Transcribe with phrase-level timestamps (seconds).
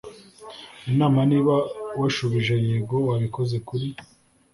[0.89, 1.55] inama niba
[1.99, 3.87] washubije yego wabikoze kuri